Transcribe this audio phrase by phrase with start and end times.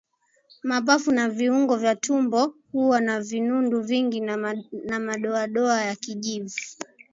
[0.63, 4.19] Mapafu na viungo vya tumboni huwa na vinundu vingi
[4.85, 6.59] na madoadoa ya kijivu